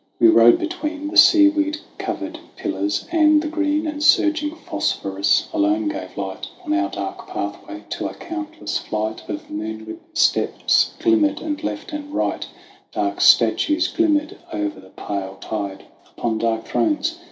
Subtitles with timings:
[0.19, 6.17] We rode between The seaweed covered pillars, and the green And surging phosphorus alone gave
[6.17, 11.93] light On our dark pathway, till a countless flight Of moonlit steps glimmered; and left
[11.93, 12.51] and right 100 THE
[12.95, 15.85] WANDERINGS OF OISIN Dark statues glimmered over the pale tide
[16.17, 17.19] Upon dark thrones.